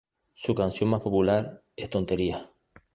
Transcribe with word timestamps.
Su 0.33 0.55
canción 0.55 0.89
más 0.89 1.01
popular 1.01 1.61
es 1.75 1.91
"Tonterías". 1.91 2.49